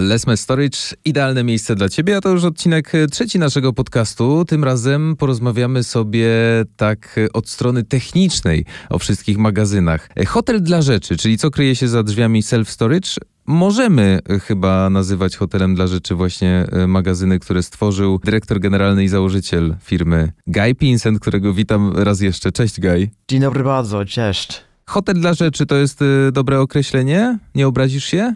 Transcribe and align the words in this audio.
Lesme 0.00 0.36
Storage, 0.36 0.78
idealne 1.04 1.44
miejsce 1.44 1.76
dla 1.76 1.88
Ciebie, 1.88 2.16
a 2.16 2.20
to 2.20 2.28
już 2.28 2.44
odcinek 2.44 2.92
trzeci 3.10 3.38
naszego 3.38 3.72
podcastu. 3.72 4.44
Tym 4.44 4.64
razem 4.64 5.16
porozmawiamy 5.16 5.84
sobie 5.84 6.28
tak 6.76 7.20
od 7.32 7.48
strony 7.48 7.84
technicznej 7.84 8.64
o 8.90 8.98
wszystkich 8.98 9.38
magazynach. 9.38 10.08
Hotel 10.26 10.62
dla 10.62 10.82
rzeczy, 10.82 11.16
czyli 11.16 11.38
co 11.38 11.50
kryje 11.50 11.76
się 11.76 11.88
za 11.88 12.02
drzwiami 12.02 12.42
self-storage, 12.42 13.18
możemy 13.46 14.18
chyba 14.42 14.90
nazywać 14.90 15.36
hotelem 15.36 15.74
dla 15.74 15.86
rzeczy 15.86 16.14
właśnie 16.14 16.66
e, 16.72 16.86
magazyny, 16.86 17.38
które 17.38 17.62
stworzył 17.62 18.20
dyrektor 18.24 18.60
generalny 18.60 19.04
i 19.04 19.08
założyciel 19.08 19.76
firmy 19.82 20.32
Guy 20.46 20.74
Pinsent, 20.74 21.20
którego 21.20 21.54
witam 21.54 21.92
raz 21.96 22.20
jeszcze. 22.20 22.52
Cześć 22.52 22.80
Guy. 22.80 23.10
Dzień 23.28 23.40
dobry 23.40 23.64
bardzo, 23.64 24.04
cześć. 24.04 24.60
Hotel 24.86 25.20
dla 25.20 25.34
rzeczy 25.34 25.66
to 25.66 25.76
jest 25.76 26.02
e, 26.02 26.32
dobre 26.32 26.60
określenie? 26.60 27.38
Nie 27.54 27.66
obrazisz 27.68 28.04
się? 28.04 28.34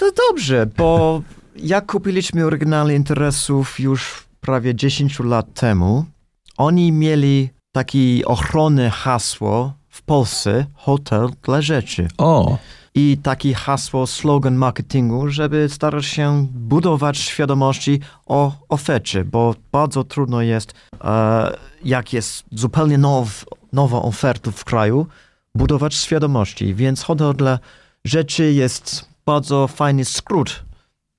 To 0.00 0.10
dobrze, 0.28 0.66
bo 0.76 1.22
jak 1.56 1.86
kupiliśmy 1.92 2.46
oryginalny 2.46 2.94
interesów 2.94 3.80
już 3.80 4.24
prawie 4.40 4.74
10 4.74 5.20
lat 5.20 5.54
temu, 5.54 6.04
oni 6.56 6.92
mieli 6.92 7.48
takie 7.72 8.24
ochronne 8.26 8.90
hasło 8.90 9.72
w 9.88 10.02
Polsce, 10.02 10.66
hotel 10.74 11.28
dla 11.42 11.62
rzeczy. 11.62 12.08
O! 12.18 12.58
i 12.94 13.18
takie 13.22 13.54
hasło, 13.54 14.06
slogan 14.06 14.54
marketingu, 14.54 15.28
żeby 15.28 15.68
starać 15.68 16.06
się 16.06 16.46
budować 16.50 17.18
świadomości 17.18 18.00
o 18.26 18.52
ofercie, 18.68 19.24
bo 19.24 19.54
bardzo 19.72 20.04
trudno 20.04 20.42
jest, 20.42 20.74
e, 21.04 21.56
jak 21.84 22.12
jest 22.12 22.44
zupełnie 22.52 22.98
now, 22.98 23.44
nowa 23.72 24.02
oferta 24.02 24.50
w 24.50 24.64
kraju, 24.64 25.06
budować 25.54 25.94
świadomości. 25.94 26.74
Więc 26.74 27.02
hotel 27.02 27.34
dla 27.34 27.58
rzeczy 28.04 28.52
jest 28.52 29.09
bardzo 29.30 29.68
fajny 29.68 30.04
skrót, 30.04 30.64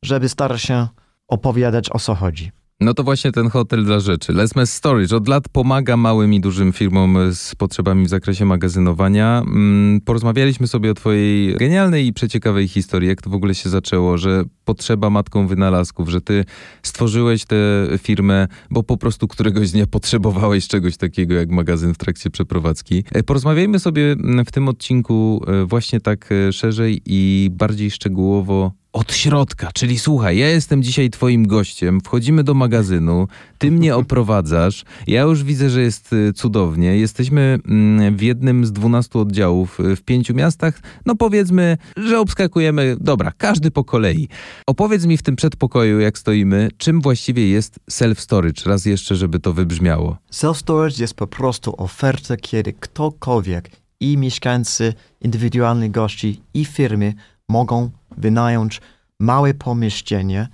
żeby 0.04 0.30
starać 0.30 0.62
się 0.62 0.88
opowiadać 1.28 1.90
o 1.92 2.00
co 2.00 2.16
chodzi. 2.16 2.52
No 2.82 2.94
to 2.94 3.04
właśnie 3.04 3.32
ten 3.32 3.50
hotel 3.50 3.86
dla 3.86 4.00
rzeczy. 4.00 4.34
Lesmes 4.34 4.74
Storage 4.74 5.16
od 5.16 5.28
lat 5.28 5.50
pomaga 5.50 5.98
małym 5.98 6.34
i 6.34 6.42
dużym 6.42 6.74
firmom 6.74 7.18
z 7.34 7.56
potrzebami 7.56 8.06
w 8.06 8.10
zakresie 8.10 8.46
magazynowania. 8.46 9.42
Mm, 9.46 10.02
porozmawialiśmy 10.02 10.68
sobie 10.68 10.92
o 10.92 10.94
twojej 10.94 11.56
genialnej 11.56 12.08
i 12.08 12.14
przeciekawej 12.14 12.68
historii, 12.68 13.10
jak 13.10 13.22
to 13.22 13.30
w 13.30 13.34
ogóle 13.34 13.56
się 13.56 13.70
zaczęło, 13.70 14.18
że 14.18 14.44
potrzeba 14.66 15.10
matką 15.10 15.48
wynalazków, 15.48 16.10
że 16.10 16.22
ty 16.22 16.46
stworzyłeś 16.84 17.46
tę 17.46 17.88
firmę, 17.98 18.48
bo 18.70 18.84
po 18.84 18.98
prostu 18.98 19.28
któregoś 19.28 19.72
dnia 19.72 19.88
potrzebowałeś 19.88 20.68
czegoś 20.68 20.98
takiego 20.98 21.34
jak 21.34 21.50
magazyn 21.50 21.94
w 21.94 21.98
trakcie 21.98 22.30
przeprowadzki. 22.30 23.04
E, 23.12 23.24
porozmawiajmy 23.24 23.80
sobie 23.80 24.12
mm, 24.12 24.46
w 24.46 24.52
tym 24.52 24.68
odcinku 24.68 25.46
e, 25.48 25.66
właśnie 25.66 26.00
tak 26.00 26.30
e, 26.32 26.54
szerzej 26.54 27.02
i 27.06 27.50
bardziej 27.52 27.92
szczegółowo 27.92 28.81
od 28.94 29.14
środka. 29.14 29.70
Czyli 29.74 30.00
słuchaj, 30.00 30.38
ja 30.38 30.50
jestem 30.50 30.84
dzisiaj 30.84 31.10
twoim 31.10 31.48
gościem, 31.48 32.02
wchodzimy 32.02 32.44
do 32.44 32.54
magazynu, 32.54 33.28
ty 33.58 33.72
mnie 33.72 33.96
oprowadzasz, 34.02 34.84
ja 35.08 35.22
już 35.22 35.44
widzę, 35.44 35.70
że 35.70 35.82
jest 35.82 36.14
y, 36.14 36.34
cudownie. 36.34 36.98
Jesteśmy 36.98 37.60
mm, 37.68 38.18
w 38.18 38.22
jednym 38.22 38.66
z 38.66 38.72
dwunastu 38.72 39.20
oddziałów 39.20 39.80
y, 39.80 39.96
w 39.96 40.02
pięciu 40.02 40.34
miastach. 40.34 40.80
No 41.06 41.16
powiedzmy, 41.16 41.78
że 41.98 42.20
obskakujemy, 42.20 42.96
dobra, 43.00 43.32
każdy 43.38 43.72
po 43.72 43.84
kolei. 43.84 44.28
Opowiedz 44.68 45.06
mi 45.06 45.18
w 45.18 45.24
tym 45.24 45.36
przedpokoju, 45.36 46.00
jak 46.00 46.18
stoimy, 46.18 46.70
czym 46.78 47.02
właściwie 47.02 47.50
jest 47.50 47.80
self-storage, 47.92 48.68
raz 48.68 48.86
jeszcze, 48.86 49.16
żeby 49.16 49.40
to 49.40 49.54
wybrzmiało. 49.54 50.18
Self-storage 50.34 51.02
jest 51.02 51.14
po 51.14 51.28
prostu 51.28 51.74
oferta, 51.78 52.38
kiedy 52.38 52.74
ktokolwiek 52.74 53.72
i 54.00 54.18
mieszkańcy, 54.18 54.94
indywidualni 55.22 55.90
gości 55.90 56.42
i 56.54 56.66
firmy 56.66 57.14
mogą 57.50 57.92
wynająć 58.18 58.82
małe 59.20 59.54
pomieszczenie 59.54 60.48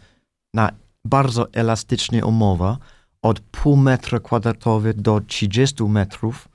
na 0.54 0.72
bardzo 1.06 1.54
elastyczne 1.54 2.26
umowa 2.26 2.78
od 3.22 3.40
pół 3.40 3.78
metra 3.78 4.20
kwadratowego 4.20 5.02
do 5.02 5.22
30 5.22 5.84
metrów, 5.84 6.50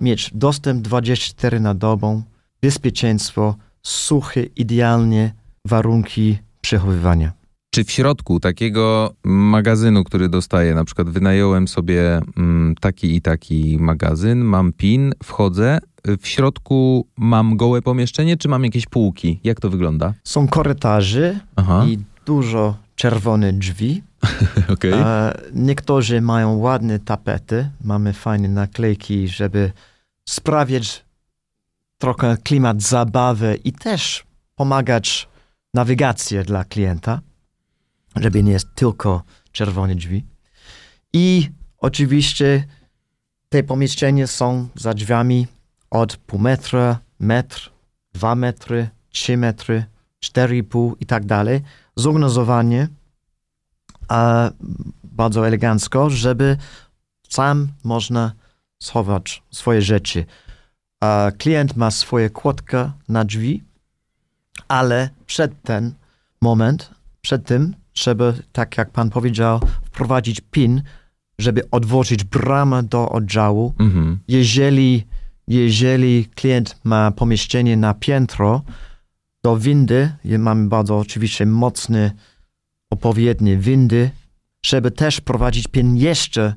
mieć 0.00 0.30
dostęp 0.34 0.82
24 0.82 1.60
na 1.60 1.74
dobę, 1.74 2.22
bezpieczeństwo, 2.62 3.54
suche, 3.82 4.42
idealnie 4.42 5.34
warunki 5.64 6.38
przechowywania. 6.60 7.32
Czy 7.74 7.84
w 7.84 7.90
środku 7.90 8.40
takiego 8.40 9.14
magazynu, 9.24 10.04
który 10.04 10.28
dostaję, 10.28 10.74
na 10.74 10.84
przykład 10.84 11.10
wynająłem 11.10 11.68
sobie 11.68 12.20
mm, 12.36 12.74
taki 12.80 13.16
i 13.16 13.22
taki 13.22 13.76
magazyn, 13.80 14.38
mam 14.38 14.72
PIN, 14.72 15.12
wchodzę, 15.22 15.78
w 16.20 16.28
środku 16.28 17.06
mam 17.16 17.56
gołe 17.56 17.82
pomieszczenie, 17.82 18.36
czy 18.36 18.48
mam 18.48 18.64
jakieś 18.64 18.86
półki? 18.86 19.40
Jak 19.44 19.60
to 19.60 19.70
wygląda? 19.70 20.14
Są 20.24 20.48
korytarze 20.48 21.40
Aha. 21.56 21.84
i 21.88 21.98
dużo 22.26 22.76
czerwone 22.94 23.52
drzwi. 23.52 24.02
Okay. 24.68 24.94
E, 24.94 25.34
niektórzy 25.52 26.20
mają 26.20 26.56
ładne 26.56 26.98
tapety, 26.98 27.70
mamy 27.84 28.12
fajne 28.12 28.48
naklejki, 28.48 29.28
żeby 29.28 29.72
sprawiać 30.28 31.04
trochę 31.98 32.36
klimat 32.44 32.82
zabawy 32.82 33.58
i 33.64 33.72
też 33.72 34.24
pomagać 34.54 35.28
nawigację 35.74 36.42
dla 36.42 36.64
klienta, 36.64 37.20
żeby 38.16 38.42
nie 38.42 38.52
jest 38.52 38.66
tylko 38.74 39.22
czerwone 39.52 39.94
drzwi. 39.94 40.24
I 41.12 41.50
oczywiście 41.78 42.64
te 43.48 43.62
pomieszczenia 43.62 44.26
są 44.26 44.68
za 44.74 44.94
drzwiami 44.94 45.46
od 45.94 46.16
pół 46.16 46.40
metra, 46.40 46.98
metr, 47.18 47.70
dwa 48.12 48.34
metry, 48.34 48.88
trzy 49.10 49.36
metry, 49.36 49.84
cztery 50.20 50.56
i 50.56 50.62
pół 50.62 50.96
i 51.00 51.06
tak 51.06 51.24
dalej. 51.24 51.60
Zorganizowanie 51.96 52.88
a 54.08 54.50
bardzo 55.04 55.46
elegancko, 55.46 56.10
żeby 56.10 56.56
sam 57.28 57.68
można 57.84 58.32
schować 58.78 59.42
swoje 59.50 59.82
rzeczy. 59.82 60.24
A 61.00 61.30
klient 61.38 61.76
ma 61.76 61.90
swoje 61.90 62.30
kłodka 62.30 62.92
na 63.08 63.24
drzwi, 63.24 63.62
ale 64.68 65.10
przed 65.26 65.62
ten 65.62 65.94
moment, 66.40 66.90
przed 67.20 67.46
tym, 67.46 67.74
żeby, 67.94 68.42
tak 68.52 68.78
jak 68.78 68.90
pan 68.90 69.10
powiedział, 69.10 69.60
wprowadzić 69.84 70.40
PIN, 70.50 70.82
żeby 71.38 71.70
otworzyć 71.70 72.24
bramę 72.24 72.82
do 72.82 73.08
oddziału. 73.08 73.74
Mhm. 73.78 74.18
Jeżeli 74.28 75.06
jeżeli 75.48 76.26
klient 76.26 76.76
ma 76.84 77.10
pomieszczenie 77.10 77.76
na 77.76 77.94
piętro, 77.94 78.62
do 79.44 79.56
windy, 79.56 80.12
mamy 80.38 80.68
bardzo 80.68 80.98
oczywiście 80.98 81.46
mocne, 81.46 82.10
odpowiednie 82.90 83.56
windy, 83.56 84.10
żeby 84.66 84.90
też 84.90 85.20
prowadzić 85.20 85.68
PIN 85.68 85.96
jeszcze 85.96 86.54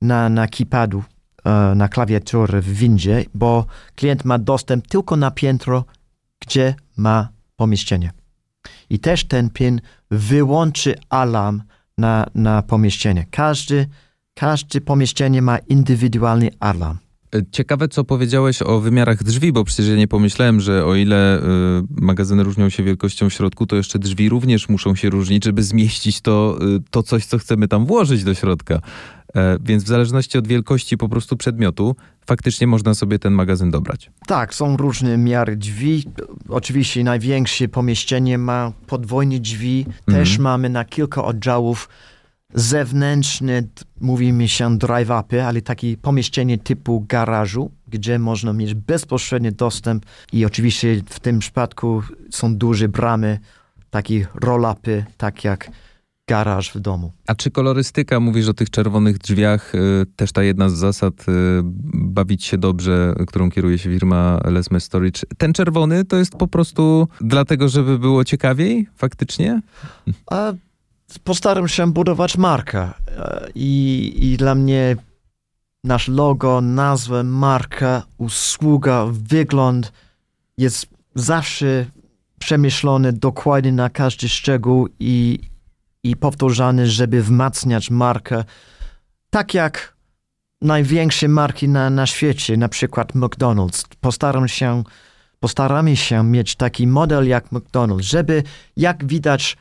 na, 0.00 0.28
na 0.28 0.48
keypadu, 0.48 1.02
e, 1.44 1.74
na 1.74 1.88
klawiaturę 1.88 2.60
w 2.60 2.72
windzie, 2.72 3.24
bo 3.34 3.66
klient 3.94 4.24
ma 4.24 4.38
dostęp 4.38 4.86
tylko 4.86 5.16
na 5.16 5.30
piętro, 5.30 5.84
gdzie 6.40 6.74
ma 6.96 7.28
pomieszczenie. 7.56 8.12
I 8.90 8.98
też 8.98 9.24
ten 9.24 9.50
PIN 9.50 9.80
wyłączy 10.10 10.94
alarm 11.08 11.62
na, 11.98 12.26
na 12.34 12.62
pomieszczenie. 12.62 13.26
Każdy, 13.30 13.86
każde 14.34 14.80
pomieszczenie 14.80 15.42
ma 15.42 15.58
indywidualny 15.58 16.50
alarm. 16.60 16.98
Ciekawe, 17.52 17.88
co 17.88 18.04
powiedziałeś 18.04 18.62
o 18.62 18.80
wymiarach 18.80 19.22
drzwi, 19.24 19.52
bo 19.52 19.64
przecież 19.64 19.88
ja 19.88 19.96
nie 19.96 20.08
pomyślałem, 20.08 20.60
że 20.60 20.84
o 20.86 20.94
ile 20.94 21.38
y, 21.38 21.42
magazyny 22.00 22.42
różnią 22.42 22.68
się 22.68 22.82
wielkością 22.82 23.30
w 23.30 23.32
środku, 23.32 23.66
to 23.66 23.76
jeszcze 23.76 23.98
drzwi 23.98 24.28
również 24.28 24.68
muszą 24.68 24.94
się 24.94 25.10
różnić, 25.10 25.44
żeby 25.44 25.62
zmieścić 25.62 26.20
to, 26.20 26.58
y, 26.76 26.82
to 26.90 27.02
coś, 27.02 27.26
co 27.26 27.38
chcemy 27.38 27.68
tam 27.68 27.86
włożyć 27.86 28.24
do 28.24 28.34
środka. 28.34 28.80
E, 29.36 29.58
więc 29.64 29.84
w 29.84 29.86
zależności 29.86 30.38
od 30.38 30.46
wielkości 30.48 30.96
po 30.96 31.08
prostu 31.08 31.36
przedmiotu, 31.36 31.96
faktycznie 32.26 32.66
można 32.66 32.94
sobie 32.94 33.18
ten 33.18 33.32
magazyn 33.32 33.70
dobrać. 33.70 34.10
Tak, 34.26 34.54
są 34.54 34.76
różne 34.76 35.18
miary 35.18 35.56
drzwi. 35.56 36.04
Oczywiście 36.48 37.04
największe 37.04 37.68
pomieszczenie 37.68 38.38
ma 38.38 38.72
podwójne 38.86 39.38
drzwi. 39.38 39.86
Też 40.06 40.28
Mhm. 40.28 40.42
mamy 40.42 40.68
na 40.68 40.84
kilka 40.84 41.24
oddziałów 41.24 41.88
zewnętrzne, 42.54 43.62
mówimy 44.00 44.48
się 44.48 44.78
drive-upy, 44.78 45.40
ale 45.40 45.62
takie 45.62 45.96
pomieszczenie 45.96 46.58
typu 46.58 47.04
garażu, 47.08 47.70
gdzie 47.88 48.18
można 48.18 48.52
mieć 48.52 48.74
bezpośredni 48.74 49.52
dostęp 49.52 50.06
i 50.32 50.44
oczywiście 50.44 51.02
w 51.06 51.20
tym 51.20 51.38
przypadku 51.38 52.02
są 52.30 52.56
duże 52.56 52.88
bramy, 52.88 53.38
takie 53.90 54.26
roll-upy, 54.34 55.04
tak 55.16 55.44
jak 55.44 55.70
garaż 56.28 56.72
w 56.72 56.80
domu. 56.80 57.12
A 57.26 57.34
czy 57.34 57.50
kolorystyka, 57.50 58.20
mówisz 58.20 58.48
o 58.48 58.54
tych 58.54 58.70
czerwonych 58.70 59.18
drzwiach, 59.18 59.74
y, 59.74 60.06
też 60.16 60.32
ta 60.32 60.42
jedna 60.42 60.68
z 60.68 60.72
zasad, 60.72 61.28
y, 61.28 61.32
bawić 61.94 62.44
się 62.44 62.58
dobrze, 62.58 63.14
którą 63.26 63.50
kieruje 63.50 63.78
się 63.78 63.90
firma 63.90 64.40
Lesme 64.44 64.80
Storage. 64.80 65.20
Ten 65.38 65.52
czerwony 65.52 66.04
to 66.04 66.16
jest 66.16 66.36
po 66.36 66.48
prostu 66.48 67.08
dlatego, 67.20 67.68
żeby 67.68 67.98
było 67.98 68.24
ciekawiej 68.24 68.86
faktycznie? 68.96 69.60
A 70.30 70.52
postaram 71.18 71.68
się 71.68 71.92
budować 71.92 72.36
markę 72.36 72.90
E, 73.20 73.48
i, 73.54 74.12
i 74.20 74.36
dla 74.36 74.54
mnie 74.54 74.96
nasz 75.84 76.08
logo, 76.08 76.60
nazwa, 76.60 77.22
marka, 77.22 78.02
usługa, 78.18 79.06
wygląd 79.10 79.92
jest 80.58 80.86
zawsze 81.14 81.86
przemyślony 82.38 83.12
dokładnie 83.12 83.72
na 83.72 83.90
każdy 83.90 84.28
szczegół 84.28 84.88
i, 85.00 85.38
i 86.04 86.16
żeby 86.84 87.22
wzmacniać 87.22 87.90
markę. 87.90 88.44
Tak 89.30 89.54
jak 89.54 89.96
największe 90.62 91.28
marki 91.28 91.68
na, 91.68 91.90
na 91.90 92.06
świecie, 92.06 92.56
na 92.56 92.68
przykład 92.68 93.12
McDonald's. 93.12 93.84
Postaram 94.00 94.48
się, 94.48 94.82
postaramy 95.40 95.96
się 95.96 96.24
mieć 96.24 96.56
taki 96.56 96.86
model 96.86 97.28
jak 97.28 97.52
McDonald's, 97.52 98.02
żeby 98.02 98.42
jak 98.76 99.04
widać 99.04 99.56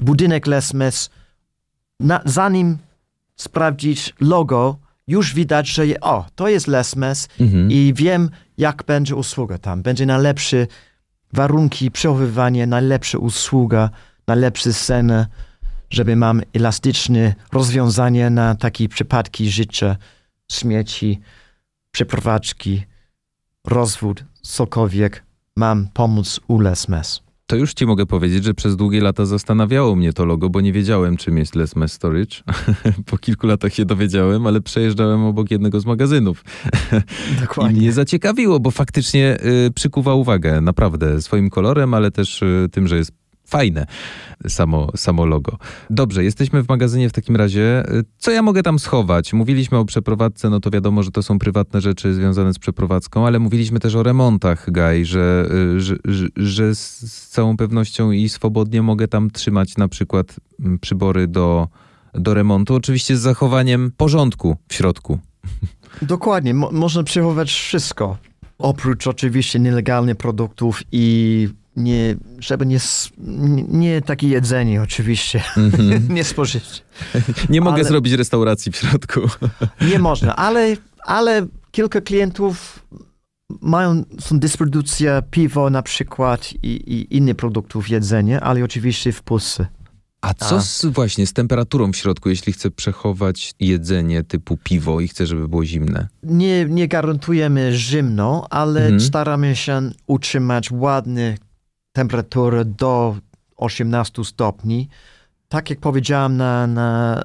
budynek 0.00 0.46
Lesmes, 0.46 1.10
na, 2.00 2.20
zanim 2.24 2.78
sprawdzić 3.36 4.14
logo, 4.20 4.76
już 5.06 5.34
widać, 5.34 5.68
że 5.68 5.86
je, 5.86 6.00
o, 6.00 6.26
to 6.34 6.48
jest 6.48 6.66
Lesmes 6.66 7.28
Mhm. 7.40 7.70
i 7.70 7.92
wiem, 7.96 8.30
jak 8.58 8.82
będzie 8.86 9.16
usługa 9.16 9.58
tam. 9.58 9.82
Będzie 9.82 10.06
najlepsze 10.06 10.66
warunki 11.32 11.90
przechowywania, 11.90 12.66
najlepsza 12.66 13.18
usługa, 13.18 13.90
najlepsze 14.26 14.72
sceny, 14.72 15.26
żeby 15.90 16.16
mam 16.16 16.42
elastyczne 16.54 17.34
rozwiązanie 17.52 18.30
na 18.30 18.54
takie 18.54 18.88
przypadki 18.88 19.50
życia, 19.50 19.96
śmieci, 20.52 21.20
przeprowadzki, 21.90 22.84
rozwód, 23.66 24.24
cokolwiek. 24.42 25.22
Mam 25.56 25.88
pomóc 25.94 26.40
u 26.48 26.58
Lesmes. 26.60 27.20
To 27.46 27.56
już 27.56 27.74
ci 27.74 27.86
mogę 27.86 28.06
powiedzieć, 28.06 28.44
że 28.44 28.54
przez 28.54 28.76
długie 28.76 29.00
lata 29.00 29.26
zastanawiało 29.26 29.96
mnie 29.96 30.12
to 30.12 30.24
logo, 30.24 30.50
bo 30.50 30.60
nie 30.60 30.72
wiedziałem, 30.72 31.16
czym 31.16 31.38
jest 31.38 31.54
Les 31.54 31.76
Mes 31.76 31.92
Storage. 31.92 32.36
po 33.10 33.18
kilku 33.18 33.46
latach 33.46 33.74
się 33.74 33.84
dowiedziałem, 33.84 34.46
ale 34.46 34.60
przejeżdżałem 34.60 35.24
obok 35.24 35.50
jednego 35.50 35.80
z 35.80 35.86
magazynów. 35.86 36.44
I 37.70 37.74
mnie 37.74 37.92
zaciekawiło, 37.92 38.60
bo 38.60 38.70
faktycznie 38.70 39.38
y, 39.66 39.70
przykuwa 39.70 40.14
uwagę 40.14 40.60
naprawdę 40.60 41.22
swoim 41.22 41.50
kolorem, 41.50 41.94
ale 41.94 42.10
też 42.10 42.42
y, 42.42 42.68
tym, 42.72 42.88
że 42.88 42.96
jest 42.96 43.23
fajne 43.54 43.86
samo, 44.48 44.88
samo 44.96 45.26
logo. 45.26 45.58
Dobrze, 45.90 46.24
jesteśmy 46.24 46.62
w 46.62 46.68
magazynie 46.68 47.08
w 47.08 47.12
takim 47.12 47.36
razie. 47.36 47.84
Co 48.18 48.30
ja 48.30 48.42
mogę 48.42 48.62
tam 48.62 48.78
schować? 48.78 49.32
Mówiliśmy 49.32 49.78
o 49.78 49.84
przeprowadzce, 49.84 50.50
no 50.50 50.60
to 50.60 50.70
wiadomo, 50.70 51.02
że 51.02 51.10
to 51.10 51.22
są 51.22 51.38
prywatne 51.38 51.80
rzeczy 51.80 52.14
związane 52.14 52.54
z 52.54 52.58
przeprowadzką, 52.58 53.26
ale 53.26 53.38
mówiliśmy 53.38 53.80
też 53.80 53.94
o 53.94 54.02
remontach, 54.02 54.70
Gaj, 54.70 55.04
że, 55.04 55.48
y, 55.76 55.80
że, 55.80 55.96
że, 56.04 56.26
że 56.36 56.74
z, 56.74 57.12
z 57.12 57.28
całą 57.28 57.56
pewnością 57.56 58.10
i 58.10 58.28
swobodnie 58.28 58.82
mogę 58.82 59.08
tam 59.08 59.30
trzymać 59.30 59.76
na 59.76 59.88
przykład 59.88 60.36
mm, 60.60 60.78
przybory 60.78 61.28
do, 61.28 61.68
do 62.14 62.34
remontu, 62.34 62.74
oczywiście 62.74 63.16
z 63.16 63.20
zachowaniem 63.20 63.92
porządku 63.96 64.56
w 64.68 64.74
środku. 64.74 65.18
Dokładnie, 66.02 66.54
mo- 66.54 66.70
można 66.72 67.02
przechowywać 67.02 67.52
wszystko. 67.52 68.16
Oprócz 68.58 69.06
oczywiście 69.06 69.60
nielegalnych 69.60 70.16
produktów 70.16 70.82
i 70.92 71.48
nie, 71.76 72.16
żeby 72.38 72.66
nie, 72.66 72.78
nie, 73.68 74.02
takie 74.02 74.28
jedzenie 74.28 74.82
oczywiście, 74.82 75.42
nie 76.08 76.24
spożyć. 76.24 76.84
Nie 77.48 77.60
mogę 77.60 77.74
Ale- 77.74 77.84
zrobić 77.84 78.12
restauracji 78.12 78.72
w 78.72 78.76
środku. 78.76 79.20
Nie 79.92 79.98
można, 79.98 80.36
ale, 80.36 80.76
ale 81.06 81.46
kilka 81.70 82.00
klientów 82.00 82.86
mają, 83.60 84.02
są 84.20 84.38
dystrybucja 84.38 85.22
piwo 85.22 85.70
na 85.70 85.82
przykład 85.82 86.52
i, 86.62 86.66
i 86.68 87.16
innych 87.16 87.36
produktów 87.36 87.88
jedzenia, 87.88 88.40
ale 88.40 88.64
oczywiście 88.64 89.12
w 89.12 89.22
Polsce. 89.22 89.66
A 90.20 90.34
co 90.34 90.60
z, 90.62 90.84
właśnie 90.84 91.26
z 91.26 91.32
temperaturą 91.32 91.92
w 91.92 91.96
środku, 91.96 92.28
jeśli 92.28 92.52
chcę 92.52 92.70
przechować 92.70 93.54
jedzenie 93.60 94.22
typu 94.22 94.56
piwo 94.64 95.00
i 95.00 95.08
chcę, 95.08 95.26
żeby 95.26 95.48
było 95.48 95.64
zimne? 95.64 96.08
Nie, 96.22 96.64
nie 96.64 96.88
garantujemy 96.88 97.70
zimno, 97.72 98.46
ale 98.50 98.80
Mhm. 98.80 99.00
staramy 99.00 99.56
się 99.56 99.90
utrzymać 100.06 100.70
ładne 100.70 101.34
temperatury 101.94 102.64
do 102.64 103.16
18 103.56 104.24
stopni. 104.24 104.88
Tak 105.48 105.70
jak 105.70 105.80
powiedziałem 105.80 106.36
na, 106.36 106.66
na, 106.66 107.22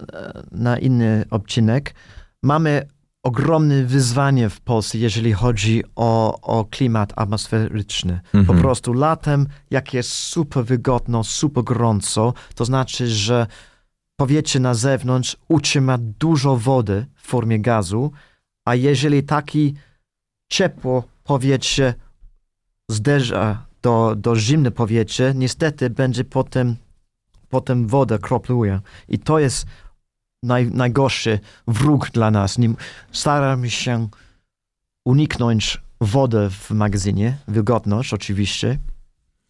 na 0.52 0.78
inny 0.78 1.26
odcinek, 1.30 1.96
mamy 2.44 2.88
ogromne 3.24 3.84
wyzwanie 3.84 4.50
w 4.50 4.62
Polsce, 4.62 4.98
jeżeli 4.98 5.34
chodzi 5.34 5.84
o, 5.96 6.42
o 6.42 6.66
klimat 6.66 7.14
atmosferyczny. 7.16 8.20
Po 8.32 8.38
Mhm. 8.38 8.60
prostu 8.62 8.94
latem, 8.94 9.48
jak 9.72 9.94
jest 9.94 10.10
super 10.12 10.66
wygodno, 10.66 11.24
super 11.24 11.64
gorąco, 11.64 12.34
to 12.56 12.66
znaczy, 12.66 13.08
że 13.08 13.48
powietrze 14.20 14.60
na 14.60 14.74
zewnątrz 14.74 15.38
utrzyma 15.48 15.98
dużo 16.00 16.56
wody 16.58 17.06
w 17.16 17.28
formie 17.28 17.60
gazu, 17.60 18.12
a 18.66 18.76
jeżeli 18.76 19.24
taki 19.24 19.74
ciepło 20.52 21.04
powietrze 21.24 21.94
zderza 22.92 23.66
do, 23.82 24.16
do 24.16 24.36
zimne 24.36 24.72
powietrze, 24.72 25.34
niestety 25.36 25.90
będzie 25.90 26.24
potem, 26.24 26.76
potem 27.50 27.88
woda 27.88 28.18
kropluje. 28.18 28.80
I 29.08 29.20
to 29.20 29.40
jest 29.40 29.66
naj, 30.44 30.72
najgorszy 30.72 31.40
wróg 31.68 32.12
dla 32.12 32.32
nas. 32.32 32.58
Nie, 32.58 32.74
staramy 33.12 33.70
się 33.70 34.08
uniknąć 35.06 35.82
wody 36.02 36.50
w 36.50 36.72
magazynie, 36.72 37.38
wilgotność 37.48 38.14
oczywiście, 38.14 38.80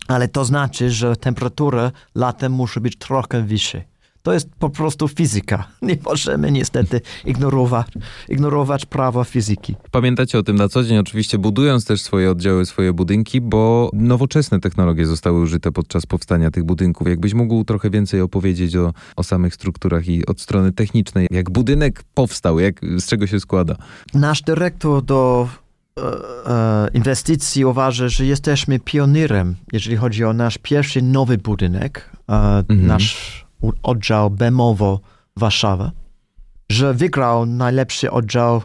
ale 0.08 0.28
to 0.28 0.46
znaczy, 0.46 0.92
że 0.92 1.16
temperatura 1.16 1.92
latem 2.16 2.52
musi 2.52 2.80
być 2.80 2.96
trochę 2.96 3.44
wyższa. 3.44 3.78
To 4.24 4.34
jest 4.34 4.50
po 4.60 4.70
prostu 4.70 5.08
fizyka. 5.08 5.68
Nie 5.82 5.98
możemy 6.06 6.52
niestety 6.52 7.02
ignorować, 7.26 7.88
ignorować 8.30 8.86
prawa 8.86 9.24
fizyki. 9.24 9.76
Pamiętacie 9.92 10.40
o 10.40 10.44
tym 10.44 10.56
na 10.56 10.70
co 10.70 10.84
dzień, 10.84 10.98
oczywiście 10.98 11.38
budując 11.38 11.86
też 11.86 12.02
swoje 12.02 12.32
oddziały, 12.32 12.66
swoje 12.66 12.94
budynki, 12.94 13.42
bo 13.42 13.90
nowoczesne 13.94 14.60
technologie 14.60 15.06
zostały 15.06 15.40
użyte 15.40 15.72
podczas 15.72 16.06
powstania 16.06 16.52
tych 16.52 16.64
budynków. 16.64 17.08
Jakbyś 17.08 17.34
mógł 17.34 17.64
trochę 17.64 17.90
więcej 17.90 18.22
opowiedzieć 18.22 18.76
o, 18.76 18.94
o 19.16 19.24
samych 19.24 19.54
strukturach 19.54 20.08
i 20.08 20.26
od 20.26 20.42
strony 20.42 20.72
technicznej, 20.74 21.28
jak 21.32 21.50
budynek 21.50 22.04
powstał, 22.14 22.60
jak, 22.60 22.82
z 22.98 23.06
czego 23.06 23.28
się 23.28 23.40
składa? 23.40 23.76
Nasz 24.14 24.42
dyrektor 24.42 25.04
do 25.04 25.48
e, 25.98 26.02
e, 26.52 26.88
inwestycji 26.94 27.66
uważa, 27.66 28.10
że 28.10 28.26
jesteśmy 28.26 28.80
pionierem, 28.80 29.56
jeżeli 29.74 29.98
chodzi 29.98 30.24
o 30.26 30.34
nasz 30.34 30.58
pierwszy 30.58 31.02
nowy 31.02 31.38
budynek, 31.38 32.10
e, 32.30 32.34
Mhm. 32.70 32.88
nasz 32.88 33.46
oddział 33.84 34.30
BEMOWO 34.30 35.00
Warszawa, 35.38 35.92
że 36.72 36.94
wygrał 36.94 37.46
najlepszy 37.46 38.12
oddział 38.12 38.62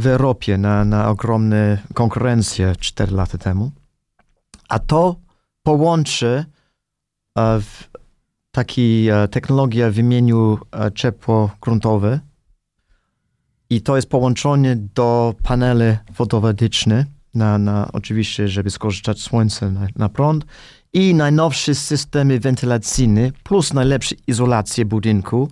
w 0.00 0.06
Europie 0.06 0.58
na, 0.58 0.84
na 0.84 1.08
ogromne 1.08 1.78
konkurencje 1.94 2.76
4 2.80 3.12
lata 3.12 3.38
temu. 3.38 3.70
A 4.68 4.78
to 4.78 5.16
połączy 5.62 6.44
e, 7.38 7.60
w 7.60 7.88
taki 8.50 9.08
e, 9.10 9.28
technologia 9.28 9.90
w 9.90 9.98
imieniu 9.98 10.58
e, 10.72 10.92
ciepło 10.92 11.50
gruntowe 11.60 12.20
i 13.70 13.82
to 13.82 13.96
jest 13.96 14.08
połączone 14.08 14.76
do 14.76 15.34
paneli 15.42 15.96
fotowoltaiczne, 16.14 17.04
na, 17.34 17.58
na, 17.58 17.92
oczywiście, 17.92 18.48
żeby 18.48 18.70
skorzystać 18.70 19.18
z 19.18 19.22
słońca 19.22 19.70
na, 19.70 19.86
na 19.96 20.08
prąd 20.08 20.46
i 20.92 21.14
najnowsze 21.14 21.74
systemy 21.74 22.40
wentylacyjne, 22.40 23.32
plus 23.42 23.72
najlepsze 23.72 24.14
izolacje 24.26 24.84
budynku, 24.84 25.48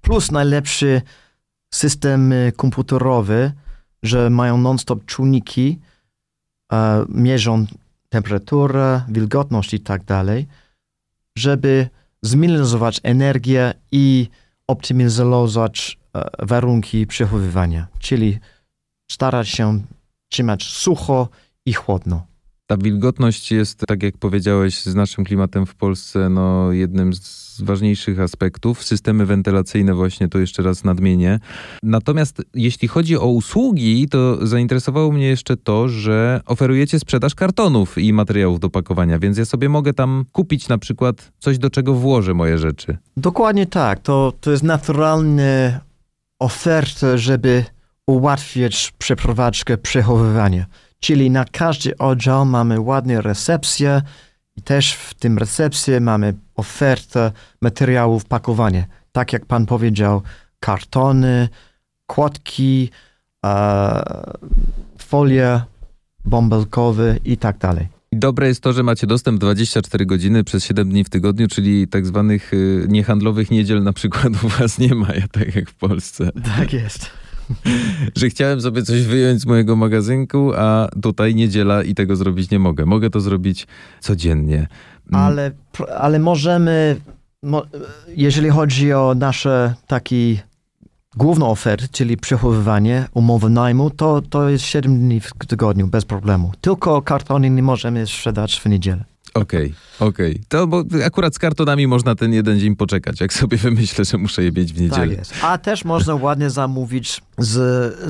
plus 0.00 0.30
najlepsze 0.30 1.02
systemy 1.74 2.52
komputerowe, 2.56 3.52
że 4.02 4.30
mają 4.30 4.58
non-stop 4.58 5.04
czujniki, 5.04 5.78
e, 6.72 7.04
mierzą 7.08 7.66
temperaturę, 8.08 9.02
wilgotność 9.08 9.74
i 9.74 9.80
tak 9.80 10.04
dalej, 10.04 10.46
żeby 11.38 11.88
zminimalizować 12.22 13.00
energię 13.02 13.74
i 13.92 14.28
optymalizować 14.66 15.98
e, 16.14 16.46
warunki 16.46 17.06
przechowywania, 17.06 17.86
czyli 17.98 18.38
starać 19.10 19.48
się 19.48 19.82
trzymać 20.28 20.64
sucho 20.64 21.28
i 21.66 21.72
chłodno. 21.72 22.26
Ta 22.68 22.76
wilgotność 22.76 23.52
jest, 23.52 23.82
tak 23.86 24.02
jak 24.02 24.18
powiedziałeś, 24.18 24.82
z 24.82 24.94
naszym 24.94 25.24
klimatem 25.24 25.66
w 25.66 25.74
Polsce 25.74 26.28
no, 26.28 26.72
jednym 26.72 27.14
z 27.14 27.60
ważniejszych 27.60 28.20
aspektów. 28.20 28.84
Systemy 28.84 29.26
wentylacyjne 29.26 29.94
właśnie 29.94 30.28
to 30.28 30.38
jeszcze 30.38 30.62
raz 30.62 30.84
nadmienię. 30.84 31.38
Natomiast 31.82 32.42
jeśli 32.54 32.88
chodzi 32.88 33.16
o 33.16 33.26
usługi, 33.26 34.08
to 34.08 34.46
zainteresowało 34.46 35.12
mnie 35.12 35.26
jeszcze 35.26 35.56
to, 35.56 35.88
że 35.88 36.40
oferujecie 36.46 36.98
sprzedaż 36.98 37.34
kartonów 37.34 37.98
i 37.98 38.12
materiałów 38.12 38.60
do 38.60 38.70
pakowania, 38.70 39.18
więc 39.18 39.38
ja 39.38 39.44
sobie 39.44 39.68
mogę 39.68 39.94
tam 39.94 40.24
kupić 40.32 40.68
na 40.68 40.78
przykład 40.78 41.32
coś, 41.38 41.58
do 41.58 41.70
czego 41.70 41.94
włożę 41.94 42.34
moje 42.34 42.58
rzeczy. 42.58 42.98
Dokładnie 43.16 43.66
tak. 43.66 44.00
To, 44.00 44.32
to 44.40 44.50
jest 44.50 44.62
naturalna 44.62 45.80
oferta, 46.38 47.16
żeby 47.16 47.64
ułatwić 48.06 48.92
przeprowadzkę 48.98 49.78
przechowywania. 49.78 50.66
Czyli 51.00 51.30
na 51.30 51.44
każdy 51.44 51.98
oddział 51.98 52.46
mamy 52.46 52.80
ładne 52.80 53.22
recepcje 53.22 54.02
i 54.56 54.62
też 54.62 54.92
w 54.92 55.14
tym 55.14 55.38
recepcji 55.38 56.00
mamy 56.00 56.34
ofertę 56.54 57.32
materiałów 57.60 58.24
pakowania. 58.24 58.84
Tak 59.12 59.32
jak 59.32 59.46
pan 59.46 59.66
powiedział, 59.66 60.22
kartony, 60.60 61.48
kłodki, 62.06 62.90
e, 63.46 64.02
folie 64.98 65.60
bąbelkowe 66.24 67.16
i 67.24 67.36
tak 67.36 67.58
dalej. 67.58 67.96
Dobre 68.12 68.48
jest 68.48 68.60
to, 68.60 68.72
że 68.72 68.82
macie 68.82 69.06
dostęp 69.06 69.40
24 69.40 70.06
godziny 70.06 70.44
przez 70.44 70.64
7 70.64 70.88
dni 70.88 71.04
w 71.04 71.08
tygodniu, 71.08 71.48
czyli 71.48 71.88
tak 71.88 72.06
zwanych 72.06 72.54
y, 72.54 72.86
niehandlowych 72.88 73.50
niedziel 73.50 73.82
na 73.82 73.92
przykład 73.92 74.44
u 74.44 74.48
was 74.48 74.78
nie 74.78 74.94
ma, 74.94 75.06
tak 75.32 75.54
jak 75.54 75.70
w 75.70 75.74
Polsce. 75.74 76.30
Tak 76.56 76.72
jest. 76.72 77.10
że 78.16 78.28
chciałem 78.28 78.60
sobie 78.60 78.82
coś 78.82 79.02
wyjąć 79.02 79.40
z 79.40 79.46
mojego 79.46 79.76
magazynku, 79.76 80.52
a 80.56 80.88
tutaj 81.02 81.34
niedziela 81.34 81.82
i 81.82 81.94
tego 81.94 82.16
zrobić 82.16 82.50
nie 82.50 82.58
mogę. 82.58 82.86
Mogę 82.86 83.10
to 83.10 83.20
zrobić 83.20 83.66
codziennie. 84.00 84.58
Mm. 85.12 85.24
Ale, 85.24 85.50
ale 85.98 86.18
możemy, 86.18 86.96
jeżeli 88.08 88.50
chodzi 88.50 88.92
o 88.92 89.14
nasze 89.14 89.74
taki 89.86 90.38
główną 91.16 91.50
ofertę, 91.50 91.88
czyli 91.92 92.16
przechowywanie, 92.16 93.08
umowy 93.14 93.50
najmu, 93.50 93.90
to, 93.90 94.22
to 94.30 94.48
jest 94.48 94.64
7 94.64 94.98
dni 94.98 95.20
w 95.20 95.32
tygodniu 95.48 95.86
bez 95.86 96.04
problemu. 96.04 96.52
Tylko 96.60 97.02
kartony 97.02 97.50
nie 97.50 97.62
możemy 97.62 98.06
sprzedać 98.06 98.60
w 98.60 98.66
niedzielę. 98.66 99.04
Okej, 99.34 99.74
okay, 99.98 100.08
okej. 100.08 100.32
Okay. 100.32 100.44
To 100.48 100.66
bo 100.66 100.84
akurat 101.04 101.34
z 101.34 101.38
kartonami 101.38 101.86
można 101.86 102.14
ten 102.14 102.32
jeden 102.32 102.58
dzień 102.58 102.76
poczekać, 102.76 103.20
jak 103.20 103.32
sobie 103.32 103.56
wymyślę, 103.68 104.04
że 104.04 104.18
muszę 104.18 104.44
je 104.44 104.52
mieć 104.52 104.72
w 104.72 104.80
niedzielę. 104.80 105.08
Tak 105.08 105.18
jest. 105.18 105.34
A 105.42 105.58
też 105.58 105.84
można 105.84 106.14
ładnie 106.26 106.50
zamówić 106.50 107.22
z, 107.38 107.54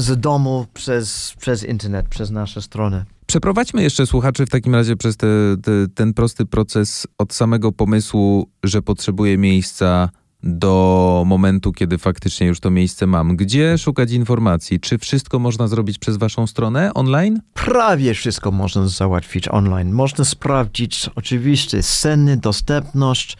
z 0.02 0.20
domu 0.20 0.66
przez, 0.75 1.34
przez 1.40 1.64
internet, 1.64 2.08
przez 2.08 2.30
nasze 2.30 2.62
strony. 2.62 3.04
Przeprowadźmy 3.26 3.82
jeszcze 3.82 4.06
słuchaczy 4.06 4.46
w 4.46 4.50
takim 4.50 4.75
razie 4.75 4.96
przez 4.96 5.16
te, 5.16 5.26
te, 5.62 5.70
ten 5.94 6.14
prosty 6.14 6.44
proces 6.44 7.06
od 7.18 7.34
samego 7.34 7.72
pomysłu, 7.72 8.48
że 8.64 8.82
potrzebuję 8.82 9.38
miejsca 9.38 10.08
do 10.46 11.22
momentu, 11.26 11.72
kiedy 11.72 11.98
faktycznie 11.98 12.46
już 12.46 12.60
to 12.60 12.70
miejsce 12.70 13.06
mam. 13.06 13.36
Gdzie 13.36 13.78
szukać 13.78 14.10
informacji? 14.10 14.80
Czy 14.80 14.98
wszystko 14.98 15.38
można 15.38 15.68
zrobić 15.68 15.98
przez 15.98 16.16
waszą 16.16 16.46
stronę 16.46 16.94
online? 16.94 17.40
Prawie 17.54 18.14
wszystko 18.14 18.50
można 18.50 18.88
załatwić 18.88 19.48
online. 19.48 19.92
Można 19.92 20.24
sprawdzić 20.24 21.10
oczywiście 21.14 21.82
ceny, 21.82 22.36
dostępność 22.36 23.36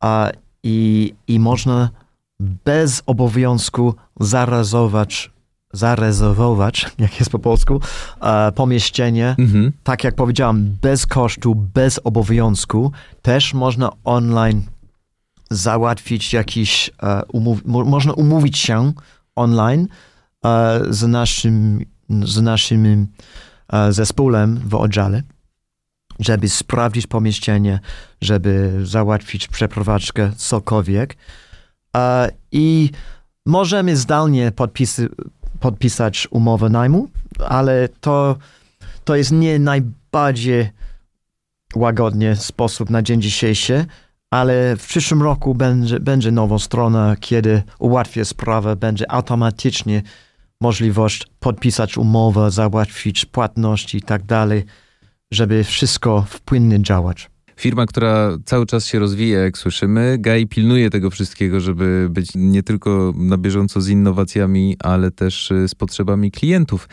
a, 0.00 0.30
i, 0.62 1.14
i 1.28 1.38
można 1.40 1.90
bez 2.40 3.02
obowiązku 3.06 3.94
zarezerwować 4.20 5.30
zarezerwować, 5.72 6.86
jak 6.98 7.18
jest 7.18 7.30
po 7.30 7.38
polsku, 7.38 7.80
e, 8.20 8.52
pomieszczenie. 8.52 9.34
Mhm. 9.38 9.72
Tak 9.82 10.04
jak 10.04 10.14
powiedziałam, 10.14 10.76
bez 10.82 11.06
kosztu, 11.06 11.54
bez 11.54 12.00
obowiązku. 12.04 12.92
Też 13.22 13.54
można 13.54 13.90
online 14.04 14.62
załatwić 15.50 16.32
jakiś, 16.32 16.90
e, 17.02 17.22
umów, 17.32 17.64
można 17.64 18.12
umówić 18.12 18.58
się 18.58 18.92
online 19.36 19.88
e, 20.44 20.80
z 20.90 21.02
naszym, 21.02 21.84
z 22.24 22.42
naszym 22.42 23.06
e, 23.72 23.92
zespołem 23.92 24.60
w 24.64 24.74
oddziale, 24.74 25.22
żeby 26.18 26.48
sprawdzić 26.48 27.06
pomieszczenie, 27.06 27.80
żeby 28.20 28.80
załatwić 28.84 29.48
przeprowadzkę, 29.48 30.32
cokolwiek. 30.36 31.16
I 32.52 32.90
możemy 33.46 33.96
zdalnie 33.96 34.52
podpisy, 34.52 35.08
podpisać 35.60 36.28
umowę 36.30 36.68
najmu, 36.68 37.08
ale 37.48 37.88
to, 38.00 38.36
to 39.04 39.16
jest 39.16 39.32
nie 39.32 39.58
najbardziej 39.58 40.70
łagodny 41.74 42.36
sposób 42.36 42.90
na 42.90 43.02
dzień 43.02 43.22
dzisiejszy, 43.22 43.86
ale 44.30 44.76
w 44.76 44.86
przyszłym 44.86 45.22
roku 45.22 45.54
będzie, 45.54 46.00
będzie 46.00 46.32
nowa 46.32 46.58
strona, 46.58 47.16
kiedy 47.20 47.62
ułatwię 47.78 48.24
sprawę, 48.24 48.76
będzie 48.76 49.10
automatycznie 49.10 50.02
możliwość 50.60 51.26
podpisać 51.40 51.98
umowę, 51.98 52.50
załatwić 52.50 53.24
płatność 53.24 53.94
i 53.94 54.02
tak 54.02 54.22
dalej, 54.22 54.64
żeby 55.30 55.64
wszystko 55.64 56.26
płynnie 56.44 56.82
działać. 56.82 57.30
Firma, 57.56 57.86
która 57.86 58.38
cały 58.44 58.66
czas 58.66 58.86
się 58.86 58.98
rozwija, 58.98 59.40
jak 59.40 59.58
słyszymy. 59.58 60.16
Gaj 60.18 60.46
pilnuje 60.46 60.90
tego 60.90 61.10
wszystkiego, 61.10 61.60
żeby 61.60 62.08
być 62.10 62.30
nie 62.34 62.62
tylko 62.62 63.12
na 63.16 63.38
bieżąco 63.38 63.80
z 63.80 63.88
innowacjami, 63.88 64.76
ale 64.78 65.10
też 65.10 65.50
y, 65.50 65.68
z 65.68 65.74
potrzebami 65.74 66.30
klientów. 66.30 66.88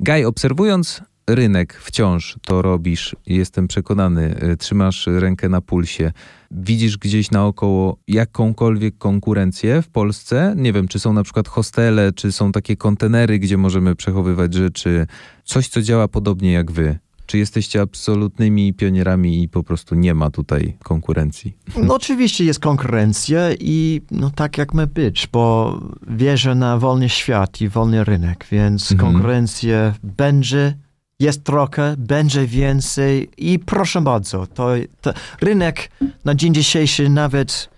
Gaj, 0.00 0.24
obserwując 0.24 1.02
rynek 1.26 1.74
wciąż 1.74 2.36
to 2.42 2.62
robisz, 2.62 3.16
jestem 3.26 3.68
przekonany, 3.68 4.36
y, 4.52 4.56
trzymasz 4.56 5.06
rękę 5.06 5.48
na 5.48 5.60
pulsie. 5.60 6.12
Widzisz 6.50 6.98
gdzieś 6.98 7.30
naokoło 7.30 7.96
jakąkolwiek 8.08 8.98
konkurencję 8.98 9.82
w 9.82 9.88
Polsce? 9.88 10.54
Nie 10.56 10.72
wiem, 10.72 10.88
czy 10.88 10.98
są 10.98 11.12
na 11.12 11.22
przykład 11.22 11.48
hostele, 11.48 12.12
czy 12.12 12.32
są 12.32 12.52
takie 12.52 12.76
kontenery, 12.76 13.38
gdzie 13.38 13.56
możemy 13.56 13.96
przechowywać 13.96 14.54
rzeczy, 14.54 15.06
coś, 15.44 15.68
co 15.68 15.82
działa 15.82 16.08
podobnie 16.08 16.52
jak 16.52 16.72
wy. 16.72 16.98
Czy 17.26 17.38
jesteście 17.38 17.80
absolutnymi 17.80 18.74
pionierami 18.74 19.42
i 19.42 19.48
po 19.48 19.62
prostu 19.62 19.94
nie 19.94 20.14
ma 20.14 20.30
tutaj 20.30 20.76
konkurencji? 20.82 21.56
No 21.76 21.94
oczywiście 21.94 22.44
jest 22.44 22.60
konkurencja 22.60 23.52
i 23.60 24.00
no 24.10 24.30
tak 24.30 24.58
jak 24.58 24.74
my 24.74 24.86
być, 24.86 25.28
bo 25.32 25.78
wierzę 26.08 26.54
na 26.54 26.78
wolny 26.78 27.08
świat 27.08 27.60
i 27.60 27.68
wolny 27.68 28.04
rynek, 28.04 28.46
więc 28.50 28.92
mhm. 28.92 29.12
konkurencja 29.12 29.94
będzie 30.02 30.76
jest 31.20 31.44
trochę, 31.44 31.94
będzie 31.98 32.46
więcej 32.46 33.30
i 33.36 33.58
proszę 33.58 34.00
bardzo, 34.00 34.46
to, 34.46 34.68
to 35.00 35.12
rynek 35.40 35.90
na 36.24 36.34
dzień 36.34 36.54
dzisiejszy 36.54 37.08
nawet 37.08 37.70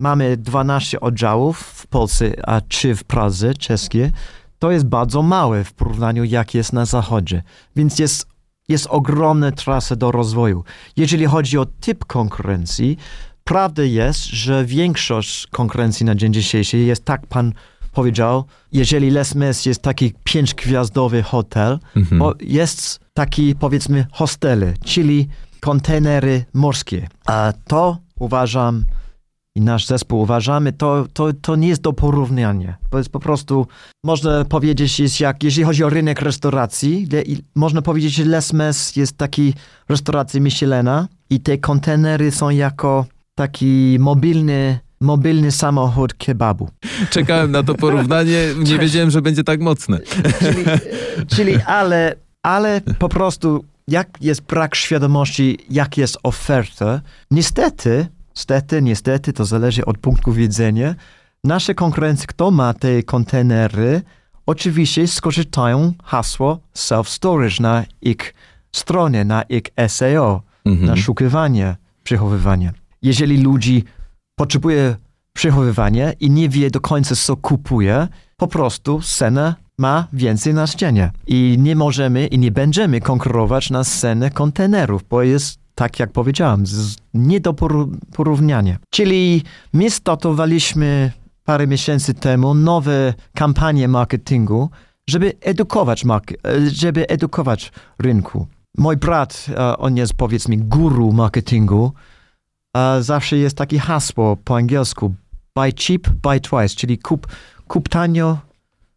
mamy 0.00 0.36
12 0.36 1.00
oddziałów 1.00 1.58
w 1.58 1.86
Polsce, 1.86 2.48
a 2.48 2.60
3 2.60 2.94
w 2.94 3.04
Pradze 3.04 3.54
czeskie. 3.54 4.12
To 4.58 4.70
jest 4.70 4.86
bardzo 4.86 5.22
małe 5.22 5.64
w 5.64 5.72
porównaniu 5.72 6.24
jak 6.24 6.54
jest 6.54 6.72
na 6.72 6.84
zachodzie, 6.84 7.42
więc 7.76 7.98
jest, 7.98 8.26
jest 8.68 8.86
ogromna 8.86 9.52
trasa 9.52 9.96
do 9.96 10.12
rozwoju. 10.12 10.64
Jeżeli 10.96 11.26
chodzi 11.26 11.58
o 11.58 11.66
typ 11.66 12.04
konkurencji, 12.04 12.96
prawda 13.44 13.82
jest, 13.82 14.24
że 14.24 14.64
większość 14.64 15.46
konkurencji 15.46 16.06
na 16.06 16.14
dzień 16.14 16.32
dzisiejszy 16.32 16.78
jest 16.78 17.04
tak 17.04 17.26
pan 17.26 17.52
powiedział, 17.92 18.44
jeżeli 18.72 19.10
Les 19.10 19.34
Mis 19.34 19.66
jest 19.66 19.82
taki 19.82 20.12
pięćgwiazdowy 20.24 21.22
hotel, 21.22 21.78
mhm. 21.96 22.34
jest 22.40 23.00
taki 23.14 23.54
powiedzmy 23.54 24.06
hostele, 24.12 24.74
czyli 24.84 25.28
kontenery 25.60 26.44
morskie. 26.54 27.08
A 27.26 27.52
to 27.66 27.98
uważam 28.18 28.84
i 29.58 29.60
nasz 29.60 29.86
zespół 29.86 30.20
uważamy, 30.20 30.72
to, 30.72 31.06
to, 31.12 31.32
to 31.32 31.56
nie 31.56 31.68
jest 31.68 31.82
do 31.82 31.92
porównania. 31.92 32.76
To 32.90 32.98
jest 32.98 33.10
po 33.10 33.20
prostu, 33.20 33.66
można 34.04 34.44
powiedzieć, 34.44 35.00
jest 35.00 35.20
jak, 35.20 35.42
jeżeli 35.42 35.64
chodzi 35.64 35.84
o 35.84 35.88
rynek 35.88 36.22
restauracji, 36.22 37.08
można 37.54 37.82
powiedzieć, 37.82 38.14
że 38.14 38.24
Les 38.24 38.52
Mis 38.52 38.96
jest 38.96 39.16
taki 39.16 39.54
restauracja 39.88 40.40
Michelena 40.40 41.08
i 41.30 41.40
te 41.40 41.58
kontenery 41.58 42.30
są 42.30 42.50
jako 42.50 43.06
taki 43.34 43.96
mobilny 44.00 44.78
mobilny 45.00 45.52
samochód 45.52 46.14
kebabu. 46.14 46.68
Czekałem 47.10 47.50
na 47.50 47.62
to 47.62 47.74
porównanie, 47.74 48.38
nie 48.58 48.78
wiedziałem, 48.84 49.10
że 49.10 49.22
będzie 49.22 49.44
tak 49.44 49.60
mocne. 49.60 49.98
czyli, 50.38 50.64
czyli 51.36 51.62
ale, 51.62 52.14
ale 52.42 52.80
po 52.98 53.08
prostu 53.08 53.64
jak 53.88 54.08
jest 54.20 54.42
brak 54.42 54.74
świadomości, 54.74 55.58
jak 55.70 55.98
jest 55.98 56.18
oferta, 56.22 57.00
niestety, 57.30 58.06
niestety, 58.36 58.82
niestety, 58.82 59.32
to 59.32 59.44
zależy 59.44 59.84
od 59.84 59.98
punktu 59.98 60.32
widzenia, 60.32 60.94
nasze 61.44 61.74
konkurencje, 61.74 62.26
kto 62.26 62.50
ma 62.50 62.74
te 62.74 63.02
kontenery, 63.02 64.02
oczywiście 64.46 65.06
skorzystają 65.06 65.92
hasło 66.04 66.60
self-storage 66.74 67.60
na 67.60 67.84
ich 68.02 68.34
stronie, 68.72 69.24
na 69.24 69.42
ich 69.42 69.62
SEO, 69.88 70.42
mhm. 70.64 70.86
na 70.86 70.96
szukiwanie, 70.96 71.76
przechowywanie. 72.02 72.72
Jeżeli 73.02 73.42
ludzi 73.42 73.84
potrzebuje 74.38 74.96
przechowywania 75.32 76.12
i 76.12 76.30
nie 76.30 76.48
wie 76.48 76.70
do 76.70 76.80
końca, 76.80 77.16
co 77.16 77.36
kupuje, 77.36 78.08
po 78.36 78.46
prostu 78.46 79.00
cenę 79.02 79.54
ma 79.78 80.06
więcej 80.12 80.54
na 80.54 80.66
ścianie. 80.66 81.10
I 81.26 81.56
nie 81.58 81.76
możemy 81.76 82.26
i 82.26 82.38
nie 82.38 82.50
będziemy 82.50 83.00
konkurować 83.00 83.70
na 83.70 83.84
scenę 83.84 84.30
kontenerów, 84.30 85.04
bo 85.10 85.22
jest, 85.22 85.58
tak 85.74 85.98
jak 85.98 86.12
powiedziałem, 86.12 86.64
nie 87.14 87.40
do 87.40 87.54
porównania. 88.16 88.76
Czyli 88.90 89.42
my 89.72 89.90
startowaliśmy 89.90 91.12
parę 91.44 91.66
miesięcy 91.66 92.14
temu 92.14 92.54
nowe 92.54 93.14
kampanie 93.34 93.88
marketingu, 93.88 94.70
żeby 95.08 95.32
edukować, 95.40 96.04
żeby 96.72 97.08
edukować 97.08 97.72
rynku. 97.98 98.46
Mój 98.78 98.96
brat, 98.96 99.46
e, 99.48 99.78
on 99.78 99.96
jest 99.96 100.14
powiedzmy 100.14 100.56
guru 100.56 101.12
marketingu, 101.12 101.92
zawsze 103.00 103.36
jest 103.36 103.56
takie 103.56 103.78
hasło 103.78 104.36
po 104.36 104.56
angielsku 104.56 105.14
buy 105.58 105.72
cheap, 105.72 106.08
buy 106.22 106.40
twice, 106.40 106.76
czyli 106.76 106.98
kup, 106.98 107.26
kup 107.68 107.88
tanio, 107.88 108.38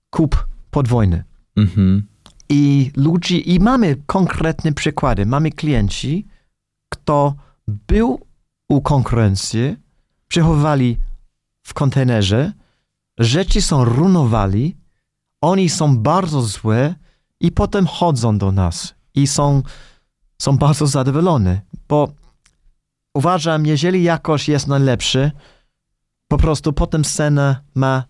kup 0.09 0.47
podwójny. 0.71 1.23
Mhm. 1.55 2.07
I 2.49 2.91
ludzi, 2.95 3.51
i 3.51 3.59
mamy 3.59 3.95
konkretne 4.05 4.73
przykłady. 4.73 5.25
Mamy 5.25 5.51
klienci, 5.51 6.27
kto 6.89 7.35
był 7.67 8.19
u 8.69 8.81
konkurencji, 8.81 9.75
przechowywali 10.27 10.97
w 11.63 11.73
kontenerze, 11.73 12.53
rzeczy 13.19 13.61
są 13.61 13.85
runowali, 13.85 14.77
oni 15.41 15.69
są 15.69 15.97
bardzo 15.97 16.41
złe 16.41 16.95
i 17.39 17.51
potem 17.51 17.87
chodzą 17.87 18.37
do 18.37 18.51
nas 18.51 18.93
i 19.15 19.27
są 19.27 19.63
są 20.41 20.57
bardzo 20.57 20.87
zadowolone, 20.87 21.61
bo 21.87 22.13
uważam, 23.13 23.65
jeżeli 23.65 24.03
jakość 24.03 24.49
jest 24.49 24.67
najlepsza, 24.67 25.31
po 26.27 26.37
prostu 26.37 26.73
potem 26.73 27.03
cena 27.03 27.61
ma 27.75 28.03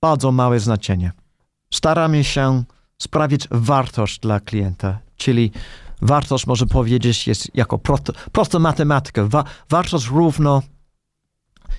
bardzo 0.00 0.32
małe 0.32 0.60
znaczenie. 0.60 1.12
Staramy 1.74 2.24
się 2.24 2.64
sprawić 2.98 3.48
wartość 3.50 4.20
dla 4.20 4.40
klienta, 4.40 4.98
czyli 5.16 5.52
wartość, 6.02 6.46
może 6.46 6.66
powiedzieć, 6.66 7.26
jest 7.26 7.54
jako 7.54 7.78
prosto, 7.78 8.12
prosta 8.32 8.58
matematyka. 8.58 9.26
Wa, 9.26 9.44
wartość 9.68 10.06
równo 10.06 10.62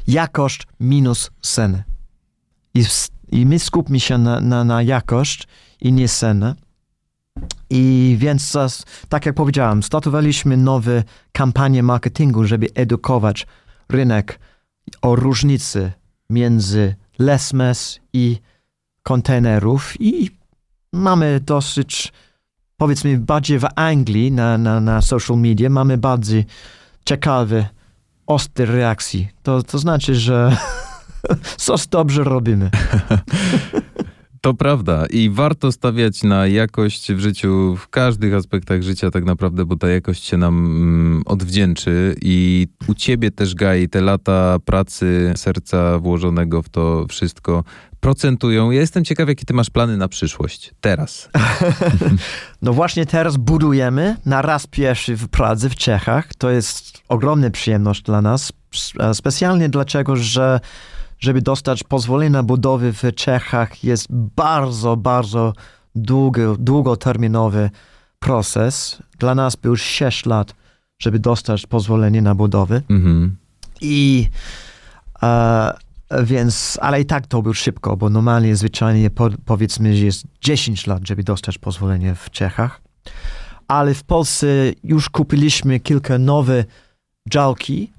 jakość 0.07 0.67
minus 0.79 1.31
cenę. 1.41 1.83
I, 2.74 2.86
i 3.31 3.45
my 3.45 3.60
skupmy 3.60 4.00
się 4.00 4.17
na, 4.17 4.41
na, 4.41 4.63
na 4.63 4.81
jakość 4.81 5.48
i 5.81 5.93
nie 5.93 6.07
cenę. 6.07 6.55
I 7.75 8.15
więc, 8.20 8.58
tak 9.10 9.25
jak 9.25 9.36
powiedziałem, 9.36 9.84
startowaliśmy 9.84 10.58
nowe 10.58 11.03
kampanie 11.32 11.84
marketingu, 11.84 12.44
żeby 12.44 12.68
edukować 12.75 13.48
rynek 13.89 14.39
o 15.01 15.15
różnicy 15.15 15.92
między 16.30 16.96
lesmes 17.20 18.00
i 18.13 18.38
kontenerów 19.03 19.94
i 20.00 20.30
mamy 20.94 21.39
dosyć, 21.39 22.13
powiedzmy, 22.77 23.18
bardziej 23.18 23.60
w 23.60 23.65
Anglii 23.75 24.32
na, 24.32 24.58
na, 24.58 24.80
na 24.80 25.01
social 25.01 25.38
media 25.38 25.70
mamy 25.70 25.98
bardziej 25.98 26.46
ciekawe, 27.06 27.70
ostre 28.27 28.65
reakcje. 28.65 29.27
To, 29.44 29.63
to 29.63 29.80
znaczy, 29.80 30.15
że 30.15 30.58
coś 31.58 31.88
dobrze 31.88 32.24
robimy. 32.24 32.70
To 34.44 34.54
prawda 34.54 35.06
i 35.10 35.30
warto 35.30 35.72
stawiać 35.72 36.24
na 36.24 36.48
jakość 36.48 37.14
w 37.14 37.20
życiu, 37.20 37.76
w 37.76 37.88
każdych 37.88 38.34
aspektach 38.34 38.82
życia 38.82 39.12
tak 39.12 39.24
naprawdę, 39.24 39.66
bo 39.66 39.76
ta 39.76 39.88
jakość 39.88 40.24
się 40.24 40.38
nam 40.38 40.66
mm, 40.66 41.24
odwdzięczy 41.26 42.16
i 42.22 42.68
u 42.88 42.94
ciebie 42.94 43.32
też, 43.32 43.56
Gaj, 43.56 43.90
te 43.90 44.02
lata 44.02 44.58
pracy, 44.66 45.34
serca 45.36 46.00
włożonego 46.00 46.62
w 46.62 46.70
to 46.70 47.06
wszystko 47.10 47.64
procentują. 48.00 48.72
Ja 48.72 48.80
jestem 48.80 49.06
ciekaw, 49.06 49.28
jakie 49.28 49.46
ty 49.46 49.54
masz 49.54 49.70
plany 49.70 49.98
na 49.98 50.08
przyszłość, 50.08 50.74
teraz. 50.82 51.30
no 52.62 52.74
właśnie 52.74 53.06
teraz 53.06 53.38
budujemy 53.38 54.18
na 54.26 54.42
raz 54.42 54.68
pierwszy 54.68 55.16
w 55.16 55.28
Pradze, 55.28 55.70
w 55.70 55.76
Czechach. 55.76 56.36
To 56.38 56.50
jest 56.50 57.02
ogromna 57.08 57.50
przyjemność 57.50 58.02
dla 58.02 58.22
nas, 58.22 58.54
specjalnie 59.14 59.70
dlatego, 59.70 60.16
że 60.16 60.60
żeby 61.24 61.42
dostać 61.42 61.84
pozwolenie 61.84 62.30
na 62.30 62.44
budowę 62.44 62.94
w 62.94 63.01
Czechach 63.15 63.84
jest 63.84 64.08
bardzo, 64.12 64.98
bardzo 64.98 65.53
długo, 65.96 66.56
długoterminowy 66.60 67.70
proces. 68.20 69.03
Dla 69.20 69.36
nas 69.36 69.56
był 69.56 69.75
6 69.75 70.25
lat, 70.25 70.56
żeby 71.00 71.20
dostać 71.20 71.68
pozwolenie 71.68 72.22
na 72.22 72.36
budowę. 72.36 72.82
Mhm. 72.89 73.36
I 73.82 74.30
e, 75.24 75.74
więc, 76.24 76.80
ale 76.82 77.01
i 77.01 77.06
tak 77.06 77.27
to 77.27 77.42
był 77.42 77.53
szybko, 77.53 77.98
bo 77.98 78.10
normalnie 78.10 78.56
zwyczajnie 78.56 79.10
po, 79.10 79.30
powiedzmy, 79.46 79.98
że 79.98 80.06
jest 80.06 80.24
10 80.42 80.88
lat, 80.88 81.08
żeby 81.08 81.24
dostać 81.24 81.58
pozwolenie 81.58 82.15
w 82.15 82.30
Czechach. 82.30 82.82
Ale 83.68 83.94
w 83.94 84.03
Polsce 84.03 84.48
już 84.84 85.10
kupiliśmy 85.10 85.80
kilka 85.80 86.18
nowe 86.18 86.65
działki, 87.30 87.92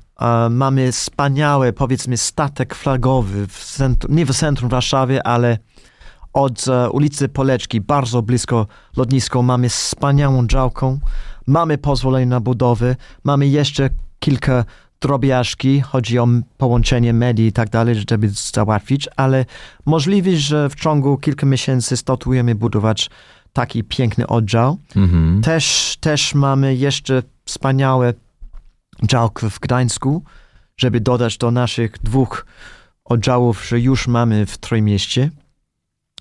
mamy 0.51 0.93
wspaniały, 0.93 1.73
powiedzmy, 1.73 2.17
statek 2.17 2.75
flagowy, 2.75 3.47
w 3.47 3.65
centrum, 3.65 4.15
nie 4.15 4.27
w 4.27 4.37
centrum 4.37 4.71
Warszawy, 4.71 5.23
ale 5.23 5.59
od 6.33 6.69
e, 6.69 6.91
ulicy 6.91 7.29
Poleczki, 7.29 7.81
bardzo 7.81 8.23
blisko 8.23 8.67
lotnisko, 8.97 9.43
mamy 9.43 9.69
wspaniałą 9.69 10.47
działkę, 10.47 10.99
mamy 11.47 11.79
pozwolenie 11.79 12.27
na 12.27 12.41
budowę, 12.41 12.97
mamy 13.25 13.47
jeszcze 13.47 13.91
kilka 14.19 14.65
drobiażki, 15.01 15.81
chodzi 15.81 16.19
o 16.19 16.29
połączenie 16.59 17.13
medii 17.13 17.47
i 17.47 17.53
tak 17.53 17.71
dalej, 17.71 17.95
żeby 18.09 18.29
załatwić, 18.29 19.09
ale 19.17 19.45
możliwe, 19.87 20.37
że 20.37 20.69
w 20.69 20.75
ciągu 20.75 21.19
kilku 21.19 21.47
miesięcy 21.47 21.97
startujemy 21.97 22.55
budować 22.55 23.11
taki 23.53 23.85
piękny 23.85 24.27
oddział. 24.27 24.79
Mhm. 24.97 25.43
Też, 25.43 25.97
też 26.01 26.35
mamy 26.35 26.75
jeszcze 26.75 27.23
wspaniałe 27.45 28.15
działkę 29.03 29.51
w 29.51 29.61
Gdańsku, 29.61 30.23
żeby 30.77 31.01
dodać 31.01 31.39
do 31.39 31.51
naszych 31.51 31.99
dwóch 31.99 32.47
oddziałów, 33.05 33.67
że 33.69 33.81
już 33.81 34.09
mamy 34.09 34.47
w 34.47 34.59
Trójmieście. 34.59 35.31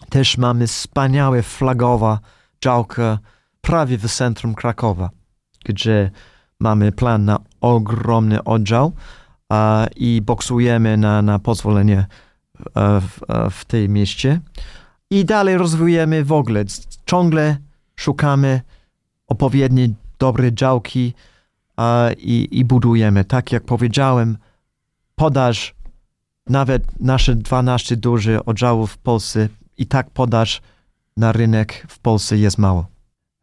Też 0.10 0.38
mamy 0.38 0.68
wspaniałe 0.68 1.44
flagowa 1.44 2.20
działkę 2.64 3.18
prawie 3.62 3.98
w 3.98 4.12
centrum 4.12 4.56
Krakowa, 4.56 5.10
gdzie 5.66 6.12
mamy 6.60 6.92
plan 6.92 7.26
na 7.26 7.40
ogromny 7.62 8.44
oddział 8.44 8.86
uh, 8.86 9.58
i 9.96 10.22
boksujemy 10.22 10.98
na, 10.98 11.22
na 11.22 11.40
pozwolenie 11.40 12.06
uh, 12.60 12.64
w, 13.02 13.22
uh, 13.22 13.54
w 13.54 13.66
tej 13.66 13.90
mieście. 13.90 14.42
I 15.10 15.26
dalej 15.26 15.58
rozwijamy 15.58 16.24
w 16.24 16.32
ogóle. 16.32 16.64
Ciągle 17.06 17.58
szukamy 17.96 18.62
odpowiedniej 19.28 19.96
dobre 20.20 20.54
działki, 20.54 21.14
i, 22.18 22.48
i 22.52 22.66
budujemy. 22.66 23.26
Tak 23.26 23.52
jak 23.52 23.64
powiedziałem, 23.64 24.38
podaż, 25.16 25.76
nawet 26.48 27.00
nasze 27.00 27.36
12 27.36 27.98
duże 27.98 28.46
oddziałów 28.46 28.92
w 28.92 28.98
Polsce, 28.98 29.50
i 29.78 29.86
tak 29.86 30.10
podaż 30.10 30.62
na 31.18 31.32
rynek 31.32 31.86
w 31.90 32.00
Polsce 32.00 32.38
jest 32.38 32.58
mało. 32.58 32.93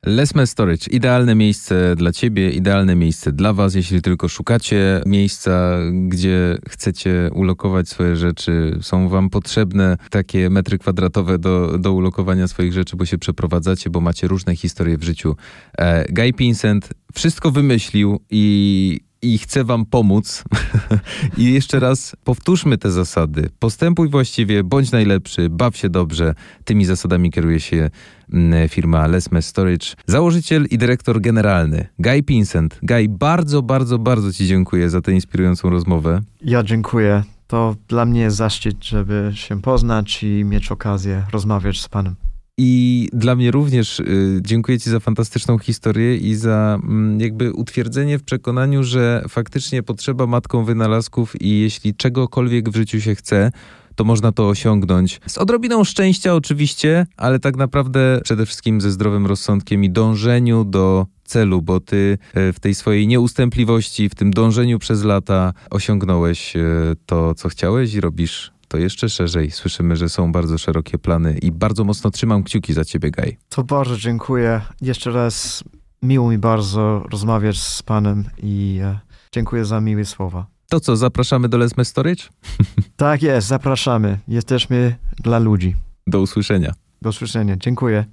Lesme 0.07 0.47
Storage, 0.47 0.91
idealne 0.91 1.35
miejsce 1.35 1.97
dla 1.97 2.13
Ciebie, 2.13 2.51
idealne 2.51 2.97
miejsce 2.97 3.33
dla 3.33 3.53
Was, 3.53 3.75
jeśli 3.75 4.03
tylko 4.03 4.29
szukacie 4.29 5.03
miejsca, 5.07 5.79
gdzie 6.09 6.59
chcecie 6.69 7.31
ulokować 7.35 7.89
swoje 7.89 8.17
rzeczy, 8.17 8.79
są 8.83 9.09
Wam 9.09 9.31
potrzebne 9.31 9.97
takie 10.11 10.51
metry 10.51 10.79
kwadratowe 10.79 11.39
do, 11.39 11.79
do 11.79 11.93
ulokowania 11.93 12.49
swoich 12.49 12.73
rzeczy, 12.73 12.97
bo 12.97 13.05
się 13.05 13.19
przeprowadzacie, 13.19 13.91
bo 13.91 14.01
macie 14.01 14.29
różne 14.29 14.57
historie 14.57 14.99
w 14.99 15.05
życiu. 15.05 15.37
E, 15.79 16.13
Guy 16.13 16.33
Pinsent 16.33 16.89
wszystko 17.15 17.51
wymyślił 17.51 18.21
i 18.31 19.01
i 19.23 19.39
chcę 19.39 19.65
Wam 19.65 19.87
pomóc. 19.87 20.45
I 21.39 21.53
jeszcze 21.53 21.81
raz 21.81 22.17
powtórzmy 22.25 22.79
te 22.79 22.91
zasady. 22.91 23.51
Postępuj 23.59 24.09
właściwie, 24.09 24.65
bądź 24.65 24.93
najlepszy, 24.93 25.49
baw 25.51 25.77
się 25.77 25.89
dobrze. 25.89 26.35
Tymi 26.65 26.85
zasadami 26.85 27.31
kieruje 27.31 27.61
się 27.61 27.91
mm, 28.33 28.69
firma 28.69 29.07
Lesme 29.07 29.43
Storage. 29.43 29.87
Założyciel 30.07 30.67
i 30.71 30.79
dyrektor 30.79 31.21
generalny 31.21 31.87
Guy 31.99 32.23
Pinsent. 32.23 32.79
Guy, 32.83 33.09
bardzo, 33.09 33.63
bardzo, 33.63 33.99
bardzo 33.99 34.33
Ci 34.33 34.47
dziękuję 34.47 34.91
za 34.91 35.01
tę 35.01 35.13
inspirującą 35.13 35.71
rozmowę. 35.71 36.23
Ja 36.45 36.63
dziękuję. 36.63 37.23
To 37.47 37.77
dla 37.89 38.05
mnie 38.05 38.31
zaszczyt, 38.31 38.85
żeby 38.85 39.33
się 39.35 39.63
poznać 39.63 40.23
i 40.23 40.45
mieć 40.45 40.73
okazję 40.73 41.25
rozmawiać 41.33 41.81
z 41.81 41.89
Panem. 41.89 42.15
I 42.63 43.09
dla 43.13 43.37
mnie 43.37 43.51
również 43.51 44.01
y, 44.01 44.41
dziękuję 44.43 44.79
Ci 44.79 44.91
za 44.91 45.01
fantastyczną 45.01 45.59
historię 45.59 46.17
i 46.17 46.35
za 46.35 46.79
mm, 46.83 47.21
jakby 47.21 47.53
utwierdzenie 47.53 48.19
w 48.19 48.23
przekonaniu, 48.23 48.85
że 48.85 49.25
faktycznie 49.29 49.83
potrzeba 49.83 50.27
matką 50.27 50.65
wynalazków 50.65 51.43
i 51.43 51.61
jeśli 51.61 51.95
czegokolwiek 51.95 52.71
w 52.71 52.77
życiu 52.77 53.01
się 53.01 53.15
chce, 53.15 53.51
to 53.95 54.05
można 54.05 54.33
to 54.33 54.49
osiągnąć. 54.49 55.21
Z 55.27 55.39
odrobiną 55.39 55.85
szczęścia 55.85 56.35
oczywiście, 56.35 57.07
ale 57.17 57.39
tak 57.39 57.57
naprawdę 57.57 58.21
przede 58.25 58.47
wszystkim 58.47 58.81
ze 58.81 58.91
zdrowym 58.91 59.27
rozsądkiem 59.27 59.85
i 59.85 59.91
dążeniu 59.91 60.65
do 60.65 61.07
celu, 61.25 61.63
bo 61.63 61.81
ty 61.81 62.19
e, 62.35 62.53
w 62.53 62.61
tej 62.61 62.75
swojej 62.75 63.07
nieustępliwości, 63.07 64.09
w 64.09 64.15
tym 64.15 64.31
dążeniu 64.31 64.79
przez 64.79 65.05
lata 65.05 65.53
osiągnąłeś 65.71 66.57
e, 66.57 66.63
to, 67.07 67.35
co 67.35 67.49
chciałeś 67.49 67.95
i 67.95 68.01
robisz 68.01 68.53
to 68.71 68.79
jeszcze 68.79 69.09
szerzej. 69.09 69.51
Słyszymy, 69.51 69.97
że 69.97 70.09
są 70.09 70.33
bardzo 70.33 70.59
szerokie 70.59 70.99
plany 70.99 71.39
i 71.43 71.53
bardzo 71.53 71.85
mocno 71.85 72.11
trzymam 72.11 72.43
kciuki 72.43 72.73
za 72.73 72.85
ciebie, 72.85 73.11
Gaj. 73.11 73.39
To 73.49 73.65
bardzo 73.65 73.97
dziękuję. 73.97 74.61
Jeszcze 74.81 75.11
raz 75.11 75.65
miło 76.03 76.31
mi 76.31 76.39
bardzo 76.39 77.03
rozmawiać 77.11 77.59
z 77.59 77.83
panem 77.83 78.25
i 78.43 78.81
e, 78.83 78.99
dziękuję 79.33 79.65
za 79.65 79.81
miłe 79.81 80.05
słowa. 80.05 80.47
To 80.69 80.81
co, 80.81 80.97
zapraszamy 80.97 81.49
do 81.49 81.59
Lesme 81.59 81.85
Storage? 81.85 82.25
tak 82.97 83.23
jest, 83.23 83.49
zapraszamy. 83.49 84.19
Jesteśmy 84.29 84.97
dla 85.19 85.39
ludzi. 85.39 85.77
Do 86.07 86.21
usłyszenia. 86.21 86.73
Do 87.03 87.11
usłyszenia. 87.11 87.57
Dziękuję. 87.57 88.05